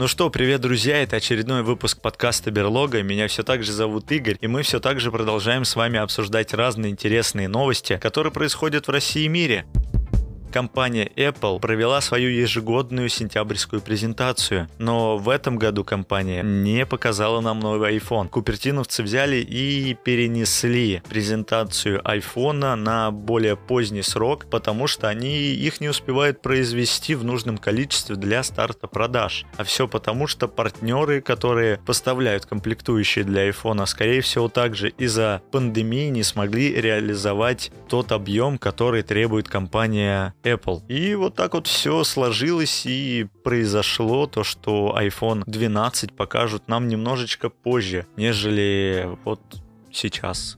Ну 0.00 0.08
что, 0.08 0.30
привет, 0.30 0.62
друзья, 0.62 1.02
это 1.02 1.16
очередной 1.16 1.62
выпуск 1.62 2.00
подкаста 2.00 2.50
Берлога. 2.50 3.02
Меня 3.02 3.28
все 3.28 3.42
так 3.42 3.62
же 3.62 3.70
зовут 3.70 4.10
Игорь, 4.10 4.38
и 4.40 4.46
мы 4.46 4.62
все 4.62 4.80
так 4.80 4.98
же 4.98 5.12
продолжаем 5.12 5.66
с 5.66 5.76
вами 5.76 5.98
обсуждать 5.98 6.54
разные 6.54 6.90
интересные 6.90 7.48
новости, 7.48 7.98
которые 8.00 8.32
происходят 8.32 8.86
в 8.86 8.90
России 8.90 9.24
и 9.24 9.28
мире 9.28 9.66
компания 10.50 11.10
Apple 11.16 11.60
провела 11.60 12.00
свою 12.00 12.30
ежегодную 12.30 13.08
сентябрьскую 13.08 13.80
презентацию, 13.80 14.68
но 14.78 15.16
в 15.16 15.28
этом 15.28 15.56
году 15.56 15.84
компания 15.84 16.42
не 16.42 16.84
показала 16.84 17.40
нам 17.40 17.60
новый 17.60 17.96
iPhone. 17.96 18.28
Купертиновцы 18.28 19.02
взяли 19.02 19.36
и 19.36 19.94
перенесли 19.94 21.02
презентацию 21.08 22.00
iPhone 22.02 22.74
на 22.74 23.10
более 23.10 23.56
поздний 23.56 24.02
срок, 24.02 24.46
потому 24.50 24.86
что 24.86 25.08
они 25.08 25.52
их 25.52 25.80
не 25.80 25.88
успевают 25.88 26.42
произвести 26.42 27.14
в 27.14 27.24
нужном 27.24 27.58
количестве 27.58 28.16
для 28.16 28.42
старта 28.42 28.86
продаж. 28.86 29.44
А 29.56 29.64
все 29.64 29.86
потому, 29.88 30.26
что 30.26 30.48
партнеры, 30.48 31.20
которые 31.20 31.78
поставляют 31.78 32.46
комплектующие 32.46 33.24
для 33.24 33.48
iPhone, 33.48 33.86
скорее 33.86 34.20
всего 34.20 34.48
также 34.48 34.90
из-за 34.90 35.42
пандемии 35.50 36.08
не 36.08 36.22
смогли 36.22 36.74
реализовать 36.74 37.70
тот 37.88 38.12
объем, 38.12 38.58
который 38.58 39.02
требует 39.02 39.48
компания 39.48 40.34
Apple. 40.42 40.82
И 40.88 41.14
вот 41.14 41.34
так 41.34 41.54
вот 41.54 41.66
все 41.66 42.04
сложилось 42.04 42.86
и 42.86 43.26
произошло 43.44 44.26
то, 44.26 44.44
что 44.44 44.96
iPhone 44.98 45.42
12 45.46 46.12
покажут 46.12 46.68
нам 46.68 46.88
немножечко 46.88 47.50
позже, 47.50 48.06
нежели 48.16 49.08
вот 49.24 49.40
сейчас. 49.92 50.56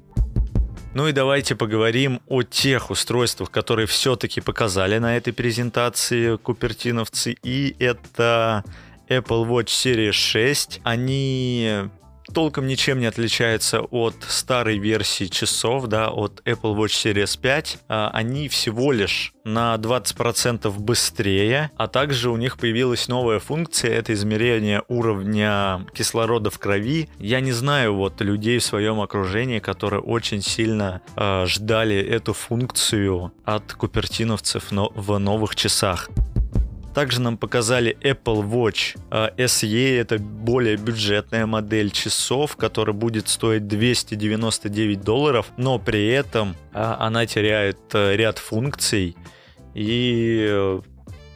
Ну 0.94 1.08
и 1.08 1.12
давайте 1.12 1.56
поговорим 1.56 2.20
о 2.28 2.42
тех 2.42 2.90
устройствах, 2.90 3.50
которые 3.50 3.86
все-таки 3.86 4.42
показали 4.42 4.98
на 4.98 5.16
этой 5.16 5.32
презентации 5.32 6.36
купертиновцы. 6.36 7.34
И 7.42 7.74
это 7.78 8.62
Apple 9.08 9.48
Watch 9.48 9.68
Series 9.68 10.12
6. 10.12 10.80
Они 10.84 11.88
толком 12.32 12.66
ничем 12.66 13.00
не 13.00 13.06
отличается 13.06 13.80
от 13.80 14.14
старой 14.28 14.78
версии 14.78 15.26
часов, 15.26 15.86
да, 15.86 16.10
от 16.10 16.40
Apple 16.44 16.76
Watch 16.76 17.14
Series 17.14 17.38
5. 17.40 17.78
А, 17.88 18.10
они 18.12 18.48
всего 18.48 18.92
лишь 18.92 19.32
на 19.44 19.74
20% 19.76 20.70
быстрее, 20.78 21.70
а 21.76 21.88
также 21.88 22.30
у 22.30 22.36
них 22.36 22.58
появилась 22.58 23.08
новая 23.08 23.38
функция, 23.38 23.92
это 23.92 24.12
измерение 24.12 24.82
уровня 24.88 25.86
кислорода 25.94 26.50
в 26.50 26.58
крови. 26.58 27.08
Я 27.18 27.40
не 27.40 27.52
знаю 27.52 27.94
вот 27.94 28.20
людей 28.20 28.58
в 28.58 28.64
своем 28.64 29.00
окружении, 29.00 29.58
которые 29.58 30.00
очень 30.00 30.42
сильно 30.42 31.02
э, 31.16 31.46
ждали 31.46 31.96
эту 31.96 32.32
функцию 32.32 33.32
от 33.44 33.72
купертиновцев 33.72 34.70
но 34.70 34.92
в 34.94 35.18
новых 35.18 35.56
часах. 35.56 36.08
Также 36.94 37.20
нам 37.20 37.38
показали 37.38 37.96
Apple 38.02 38.42
Watch 38.48 38.98
а, 39.10 39.32
SE, 39.36 39.98
это 39.98 40.18
более 40.18 40.76
бюджетная 40.76 41.46
модель 41.46 41.90
часов, 41.90 42.56
которая 42.56 42.94
будет 42.94 43.28
стоить 43.28 43.66
299 43.66 45.00
долларов, 45.00 45.52
но 45.56 45.78
при 45.78 46.08
этом 46.08 46.54
а, 46.72 46.96
она 47.00 47.26
теряет 47.26 47.78
э, 47.94 48.16
ряд 48.16 48.38
функций 48.38 49.16
и 49.74 50.46
э, 50.48 50.80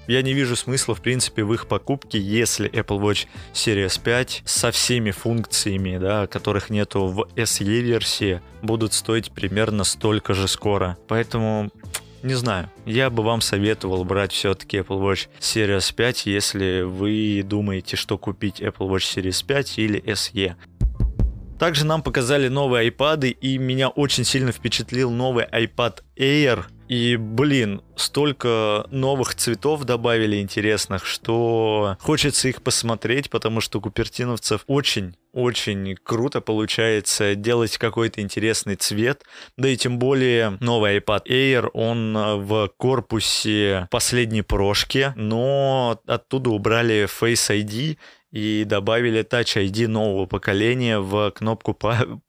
я 0.09 0.23
не 0.23 0.35
вижу 0.35 0.57
смысла, 0.57 0.95
в 0.95 1.01
принципе, 1.01 1.43
в 1.43 1.53
их 1.53 1.67
покупке, 1.67 2.19
если 2.19 2.71
Apple 2.71 3.01
Watch 3.01 3.27
Series 3.53 4.01
5 4.03 4.43
со 4.45 4.71
всеми 4.71 5.11
функциями, 5.11 5.99
да, 5.99 6.27
которых 6.27 6.71
нету 6.71 7.07
в 7.07 7.27
SE-версии, 7.35 8.41
будут 8.63 8.93
стоить 8.93 9.33
примерно 9.33 9.85
столько 9.85 10.35
же 10.35 10.49
скоро. 10.49 10.97
Поэтому 11.09 11.71
не 12.23 12.35
знаю. 12.35 12.71
Я 12.85 13.11
бы 13.11 13.23
вам 13.23 13.41
советовал 13.41 14.05
брать 14.05 14.33
все-таки 14.33 14.79
Apple 14.79 15.01
Watch 15.01 15.29
Series 15.41 15.95
5, 15.95 16.27
если 16.27 16.83
вы 16.83 17.43
думаете, 17.45 17.97
что 17.97 18.19
купить 18.19 18.61
Apple 18.61 18.89
Watch 18.89 19.17
Series 19.17 19.45
5 19.45 19.79
или 19.79 20.03
SE. 20.03 20.55
Также 21.59 21.87
нам 21.87 22.03
показали 22.03 22.49
новые 22.49 22.91
iPad, 22.91 23.29
и 23.29 23.59
меня 23.59 23.89
очень 23.89 24.25
сильно 24.25 24.53
впечатлил 24.53 25.11
новый 25.11 25.47
iPad 25.47 26.03
Air– 26.17 26.65
и, 26.89 27.17
блин, 27.17 27.83
столько 27.97 28.87
новых 28.91 29.35
цветов 29.35 29.85
добавили 29.85 30.41
интересных, 30.41 31.05
что 31.05 31.97
хочется 32.01 32.49
их 32.49 32.63
посмотреть, 32.63 33.29
потому 33.29 33.61
что 33.61 33.81
купертиновцев 33.81 34.63
очень 34.67 35.17
очень 35.37 35.97
круто 36.03 36.41
получается 36.41 37.35
делать 37.35 37.77
какой-то 37.77 38.23
интересный 38.23 38.75
цвет. 38.77 39.23
Да 39.59 39.69
и 39.69 39.77
тем 39.77 39.99
более 39.99 40.57
новый 40.61 40.99
iPad 40.99 41.27
Air, 41.29 41.69
он 41.75 42.15
в 42.47 42.71
корпусе 42.79 43.87
последней 43.91 44.41
прошки, 44.41 45.13
но 45.15 46.01
оттуда 46.07 46.49
убрали 46.49 47.05
Face 47.05 47.51
ID, 47.55 47.99
и 48.33 48.65
добавили 48.65 49.25
Touch 49.25 49.57
ID 49.57 49.89
нового 49.89 50.27
поколения 50.27 50.99
в 50.99 51.31
кнопку 51.31 51.77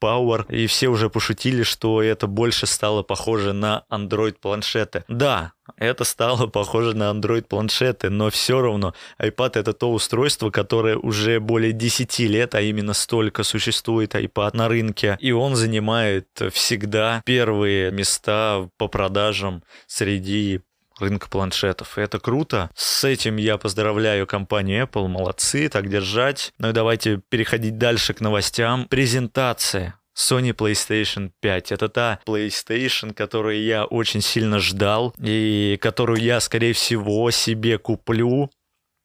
Power, 0.01 0.45
и 0.49 0.67
все 0.67 0.87
уже 0.87 1.09
пошутили, 1.09 1.63
что 1.63 2.01
это 2.01 2.27
больше 2.27 2.65
стало 2.65 3.03
похоже 3.03 3.53
на 3.53 3.83
Android 3.91 4.35
планшеты. 4.39 5.03
Да, 5.07 5.53
это 5.75 6.03
стало 6.03 6.47
похоже 6.47 6.95
на 6.95 7.11
Android 7.11 7.43
планшеты, 7.43 8.09
но 8.09 8.29
все 8.29 8.61
равно 8.61 8.93
iPad 9.19 9.59
это 9.59 9.73
то 9.73 9.91
устройство, 9.91 10.49
которое 10.49 10.97
уже 10.97 11.39
более 11.39 11.73
10 11.73 12.19
лет, 12.19 12.55
а 12.55 12.61
именно 12.61 12.93
столько 12.93 13.43
существует 13.43 14.15
iPad 14.15 14.51
на 14.53 14.67
рынке, 14.69 15.17
и 15.19 15.31
он 15.31 15.55
занимает 15.55 16.27
всегда 16.51 17.21
первые 17.25 17.91
места 17.91 18.69
по 18.77 18.87
продажам 18.87 19.63
среди 19.87 20.61
рынка 20.99 21.29
планшетов. 21.29 21.97
И 21.97 22.01
это 22.01 22.19
круто. 22.19 22.69
С 22.75 23.03
этим 23.03 23.37
я 23.37 23.57
поздравляю 23.57 24.27
компанию 24.27 24.85
Apple. 24.85 25.07
Молодцы, 25.07 25.69
так 25.69 25.89
держать. 25.89 26.53
Ну 26.57 26.69
и 26.69 26.73
давайте 26.73 27.21
переходить 27.29 27.77
дальше 27.77 28.13
к 28.13 28.21
новостям. 28.21 28.87
Презентация. 28.87 29.99
Sony 30.17 30.53
PlayStation 30.53 31.31
5. 31.41 31.71
Это 31.71 31.89
та 31.89 32.19
PlayStation, 32.25 33.13
которую 33.13 33.61
я 33.61 33.85
очень 33.85 34.21
сильно 34.21 34.59
ждал 34.59 35.13
и 35.19 35.77
которую 35.79 36.19
я, 36.19 36.39
скорее 36.39 36.73
всего, 36.73 37.29
себе 37.29 37.77
куплю. 37.77 38.49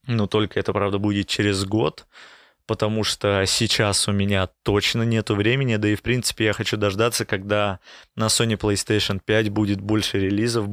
Но 0.07 0.27
только 0.27 0.59
это, 0.59 0.73
правда, 0.73 0.99
будет 0.99 1.29
через 1.29 1.65
год 1.65 2.07
потому 2.67 3.05
что 3.05 3.45
сейчас 3.47 4.09
у 4.09 4.13
меня 4.13 4.49
точно 4.63 5.03
нету 5.03 5.35
времени, 5.35 5.77
да 5.77 5.89
и 5.89 5.95
в 5.95 6.03
принципе 6.03 6.47
я 6.47 6.53
хочу 6.53 6.77
дождаться, 6.77 7.25
когда 7.25 7.81
на 8.17 8.27
Sony 8.27 8.59
PlayStation 8.59 9.21
5 9.25 9.51
будет 9.51 9.81
больше 9.81 10.19
релизов. 10.19 10.69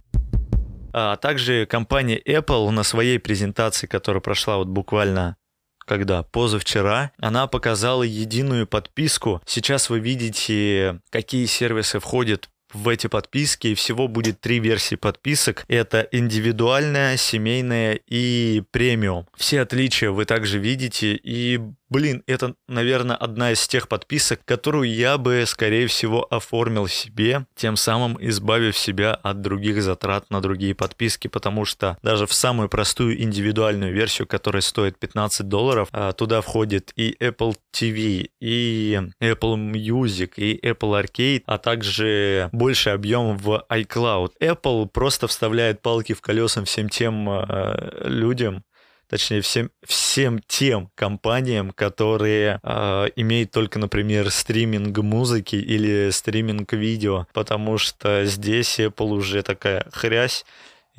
А 0.93 1.15
также 1.17 1.65
компания 1.65 2.19
Apple 2.19 2.69
на 2.71 2.83
своей 2.83 3.19
презентации, 3.19 3.87
которая 3.87 4.21
прошла 4.21 4.57
вот 4.57 4.67
буквально 4.67 5.37
когда 5.85 6.21
позавчера, 6.21 7.11
она 7.17 7.47
показала 7.47 8.03
единую 8.03 8.67
подписку. 8.67 9.41
Сейчас 9.47 9.89
вы 9.89 9.99
видите, 9.99 11.01
какие 11.09 11.47
сервисы 11.47 11.99
входят 11.99 12.47
в 12.73 12.87
эти 12.87 13.07
подписки, 13.07 13.67
и 13.67 13.73
всего 13.73 14.07
будет 14.07 14.39
три 14.39 14.59
версии 14.59 14.95
подписок. 14.95 15.65
Это 15.67 16.07
индивидуальная, 16.11 17.17
семейная 17.17 17.99
и 18.05 18.61
премиум. 18.71 19.25
Все 19.35 19.61
отличия 19.61 20.11
вы 20.11 20.25
также 20.25 20.59
видите, 20.59 21.15
и 21.15 21.59
Блин, 21.89 22.23
это, 22.27 22.53
наверное, 22.67 23.15
одна 23.15 23.51
из 23.51 23.67
тех 23.67 23.87
подписок, 23.87 24.41
которую 24.45 24.93
я 24.93 25.17
бы, 25.17 25.43
скорее 25.47 25.87
всего, 25.87 26.27
оформил 26.29 26.87
себе, 26.87 27.47
тем 27.55 27.75
самым 27.75 28.15
избавив 28.19 28.77
себя 28.77 29.15
от 29.15 29.41
других 29.41 29.81
затрат 29.81 30.29
на 30.29 30.39
другие 30.39 30.75
подписки, 30.75 31.27
потому 31.27 31.65
что 31.65 31.97
даже 32.03 32.27
в 32.27 32.33
самую 32.33 32.69
простую 32.69 33.19
индивидуальную 33.21 33.91
версию, 33.91 34.27
которая 34.27 34.61
стоит 34.61 34.99
15 34.99 35.47
долларов, 35.47 35.89
а, 35.91 36.11
туда 36.11 36.41
входит 36.41 36.91
и 36.95 37.15
Apple 37.19 37.55
TV, 37.73 38.29
и 38.39 38.99
Apple 39.19 39.55
Music, 39.55 40.33
и 40.35 40.59
Apple 40.63 41.03
Arcade, 41.03 41.41
а 41.47 41.57
также 41.57 42.49
больше 42.51 42.91
объем 42.91 43.35
в 43.35 43.65
iCloud. 43.67 44.33
Apple 44.39 44.87
просто 44.89 45.27
вставляет 45.27 45.81
палки 45.81 46.13
в 46.13 46.21
колеса 46.21 46.63
всем 46.65 46.89
тем 46.89 47.27
э, 47.29 48.07
людям, 48.07 48.63
точнее 49.09 49.41
всем, 49.41 49.71
всем 49.83 50.39
тем 50.47 50.89
компаниям, 50.95 51.71
которые 51.71 52.59
э, 52.61 53.07
имеют 53.15 53.51
только, 53.51 53.79
например, 53.79 54.29
стриминг 54.29 54.97
музыки 54.99 55.55
или 55.55 56.09
стриминг 56.11 56.71
видео, 56.73 57.25
потому 57.33 57.77
что 57.77 58.25
здесь 58.25 58.79
Apple 58.79 59.09
уже 59.09 59.41
такая 59.41 59.85
хрясь, 59.91 60.45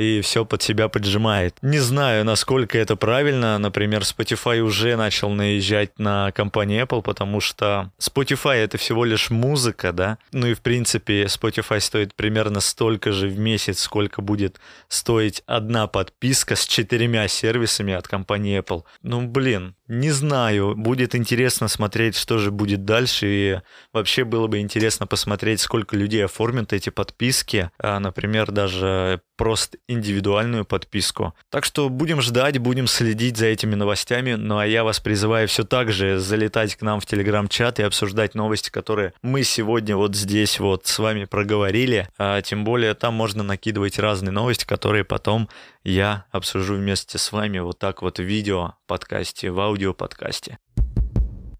и 0.00 0.22
все 0.22 0.46
под 0.46 0.62
себя 0.62 0.88
поджимает. 0.88 1.56
Не 1.60 1.78
знаю, 1.78 2.24
насколько 2.24 2.78
это 2.78 2.96
правильно. 2.96 3.58
Например, 3.58 4.00
Spotify 4.00 4.60
уже 4.60 4.96
начал 4.96 5.28
наезжать 5.30 5.98
на 5.98 6.32
компанию 6.32 6.84
Apple, 6.84 7.02
потому 7.02 7.40
что 7.40 7.92
Spotify 8.00 8.56
это 8.56 8.78
всего 8.78 9.04
лишь 9.04 9.28
музыка, 9.28 9.92
да. 9.92 10.18
Ну 10.32 10.46
и 10.46 10.54
в 10.54 10.62
принципе 10.62 11.24
Spotify 11.24 11.80
стоит 11.80 12.14
примерно 12.14 12.60
столько 12.60 13.12
же 13.12 13.28
в 13.28 13.38
месяц, 13.38 13.80
сколько 13.80 14.22
будет 14.22 14.58
стоить 14.88 15.42
одна 15.46 15.86
подписка 15.86 16.56
с 16.56 16.64
четырьмя 16.66 17.28
сервисами 17.28 17.92
от 17.92 18.08
компании 18.08 18.58
Apple. 18.58 18.84
Ну 19.02 19.26
блин, 19.26 19.74
не 19.86 20.12
знаю, 20.12 20.76
будет 20.76 21.14
интересно 21.14 21.66
смотреть, 21.68 22.16
что 22.16 22.38
же 22.38 22.50
будет 22.50 22.84
дальше, 22.84 23.26
и 23.26 23.60
вообще 23.92 24.24
было 24.24 24.46
бы 24.46 24.60
интересно 24.60 25.06
посмотреть, 25.06 25.60
сколько 25.60 25.96
людей 25.96 26.24
оформят 26.24 26.72
эти 26.72 26.90
подписки, 26.90 27.70
а, 27.76 27.98
например, 27.98 28.52
даже 28.52 29.20
просто 29.36 29.78
индивидуальную 29.90 30.64
подписку. 30.64 31.34
Так 31.50 31.64
что 31.64 31.88
будем 31.88 32.20
ждать, 32.20 32.58
будем 32.58 32.86
следить 32.86 33.36
за 33.36 33.46
этими 33.46 33.74
новостями. 33.74 34.34
Ну 34.34 34.58
а 34.58 34.66
я 34.66 34.84
вас 34.84 35.00
призываю 35.00 35.48
все 35.48 35.64
так 35.64 35.92
же 35.92 36.18
залетать 36.18 36.76
к 36.76 36.82
нам 36.82 37.00
в 37.00 37.06
телеграм-чат 37.06 37.80
и 37.80 37.82
обсуждать 37.82 38.34
новости, 38.34 38.70
которые 38.70 39.12
мы 39.22 39.42
сегодня 39.42 39.96
вот 39.96 40.14
здесь 40.14 40.60
вот 40.60 40.86
с 40.86 40.98
вами 40.98 41.24
проговорили. 41.24 42.08
А 42.18 42.40
тем 42.42 42.64
более 42.64 42.94
там 42.94 43.14
можно 43.14 43.42
накидывать 43.42 43.98
разные 43.98 44.32
новости, 44.32 44.64
которые 44.64 45.04
потом 45.04 45.48
я 45.82 46.24
обсужу 46.30 46.74
вместе 46.74 47.18
с 47.18 47.32
вами 47.32 47.58
вот 47.58 47.78
так 47.78 48.02
вот 48.02 48.18
в 48.18 48.22
видео 48.22 48.74
подкасте, 48.86 49.50
в 49.50 49.58
аудио 49.60 49.92
подкасте. 49.92 50.58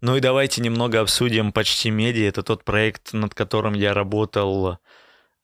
Ну 0.01 0.15
и 0.15 0.19
давайте 0.19 0.61
немного 0.61 0.99
обсудим 0.99 1.51
«Почти 1.51 1.91
медиа». 1.91 2.27
Это 2.27 2.41
тот 2.41 2.63
проект, 2.63 3.13
над 3.13 3.35
которым 3.35 3.73
я 3.73 3.93
работал 3.93 4.79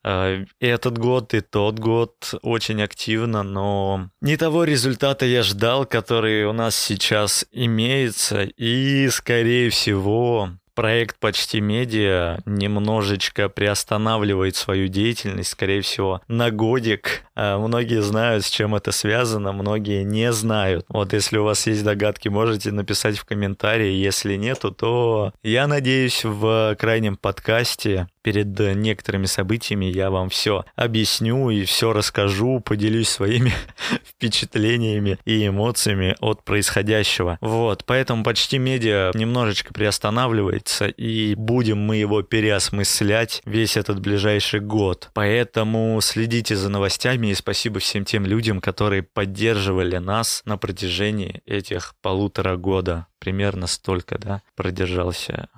этот 0.02 0.98
год, 0.98 1.34
и 1.34 1.40
тот 1.40 1.78
год 1.78 2.34
очень 2.42 2.82
активно, 2.82 3.42
но 3.42 4.10
не 4.20 4.36
того 4.36 4.64
результата 4.64 5.26
я 5.26 5.42
ждал, 5.42 5.86
который 5.86 6.44
у 6.44 6.52
нас 6.52 6.76
сейчас 6.76 7.46
имеется, 7.52 8.42
и, 8.42 9.08
скорее 9.10 9.70
всего, 9.70 10.50
проект 10.78 11.18
«Почти 11.18 11.60
медиа» 11.60 12.38
немножечко 12.46 13.48
приостанавливает 13.48 14.54
свою 14.54 14.86
деятельность, 14.86 15.50
скорее 15.50 15.80
всего, 15.80 16.20
на 16.28 16.52
годик. 16.52 17.24
А, 17.40 17.56
многие 17.56 18.02
знают, 18.02 18.44
с 18.44 18.50
чем 18.50 18.74
это 18.74 18.90
связано, 18.90 19.52
многие 19.52 20.02
не 20.02 20.32
знают. 20.32 20.84
Вот 20.88 21.12
если 21.12 21.38
у 21.38 21.44
вас 21.44 21.68
есть 21.68 21.84
догадки, 21.84 22.26
можете 22.28 22.72
написать 22.72 23.16
в 23.16 23.24
комментарии. 23.24 23.92
Если 23.92 24.34
нету, 24.34 24.72
то 24.72 25.32
я 25.44 25.68
надеюсь 25.68 26.24
в 26.24 26.74
крайнем 26.76 27.16
подкасте 27.16 28.08
перед 28.28 28.58
некоторыми 28.76 29.24
событиями 29.24 29.86
я 29.86 30.10
вам 30.10 30.28
все 30.28 30.66
объясню 30.76 31.48
и 31.48 31.64
все 31.64 31.94
расскажу, 31.94 32.60
поделюсь 32.60 33.08
своими 33.08 33.54
впечатлениями 34.04 35.18
и 35.24 35.46
эмоциями 35.46 36.14
от 36.20 36.44
происходящего. 36.44 37.38
Вот, 37.40 37.84
поэтому 37.86 38.24
почти 38.24 38.58
медиа 38.58 39.12
немножечко 39.14 39.72
приостанавливается, 39.72 40.88
и 40.88 41.34
будем 41.36 41.78
мы 41.78 41.96
его 41.96 42.20
переосмыслять 42.20 43.40
весь 43.46 43.78
этот 43.78 44.00
ближайший 44.00 44.60
год. 44.60 45.08
Поэтому 45.14 45.98
следите 46.02 46.54
за 46.54 46.68
новостями 46.68 47.27
и 47.30 47.34
спасибо 47.34 47.80
всем 47.80 48.04
тем 48.04 48.26
людям, 48.26 48.60
которые 48.60 49.02
поддерживали 49.02 49.96
нас 49.98 50.42
на 50.44 50.56
протяжении 50.56 51.42
этих 51.46 51.94
полутора 52.02 52.56
года. 52.56 53.06
Примерно 53.18 53.66
столько, 53.66 54.18
да, 54.18 54.42
продержался 54.56 55.48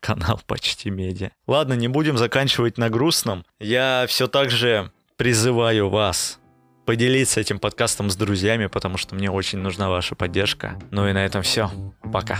канал 0.00 0.40
Почти 0.46 0.90
Медиа. 0.90 1.30
Ладно, 1.46 1.74
не 1.74 1.88
будем 1.88 2.16
заканчивать 2.16 2.78
на 2.78 2.90
грустном. 2.90 3.44
Я 3.58 4.06
все 4.08 4.28
так 4.28 4.50
же 4.50 4.92
призываю 5.16 5.88
вас 5.88 6.38
поделиться 6.84 7.40
этим 7.40 7.58
подкастом 7.58 8.10
с 8.10 8.16
друзьями, 8.16 8.66
потому 8.66 8.96
что 8.96 9.14
мне 9.14 9.30
очень 9.30 9.58
нужна 9.58 9.90
ваша 9.90 10.14
поддержка. 10.14 10.78
Ну 10.90 11.08
и 11.08 11.12
на 11.12 11.24
этом 11.24 11.42
все. 11.42 11.70
Пока. 12.12 12.38